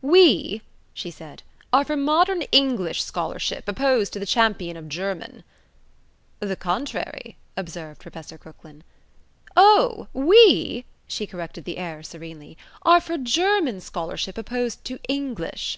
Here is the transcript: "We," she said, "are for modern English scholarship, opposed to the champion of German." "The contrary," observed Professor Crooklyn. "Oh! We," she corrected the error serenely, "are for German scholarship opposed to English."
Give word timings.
"We," 0.00 0.62
she 0.94 1.10
said, 1.10 1.42
"are 1.70 1.84
for 1.84 1.98
modern 1.98 2.40
English 2.50 3.02
scholarship, 3.04 3.68
opposed 3.68 4.14
to 4.14 4.18
the 4.18 4.24
champion 4.24 4.74
of 4.74 4.88
German." 4.88 5.44
"The 6.40 6.56
contrary," 6.56 7.36
observed 7.58 8.00
Professor 8.00 8.38
Crooklyn. 8.38 8.84
"Oh! 9.54 10.08
We," 10.14 10.86
she 11.06 11.26
corrected 11.26 11.66
the 11.66 11.76
error 11.76 12.02
serenely, 12.02 12.56
"are 12.80 13.02
for 13.02 13.18
German 13.18 13.82
scholarship 13.82 14.38
opposed 14.38 14.82
to 14.86 14.98
English." 15.10 15.76